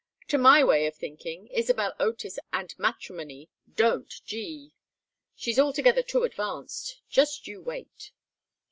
[0.29, 4.73] "To my way of thinking, Isabel Otis and matrimony don't gee.
[5.35, 7.03] She's altogether too advanced.
[7.07, 8.09] Just you wait."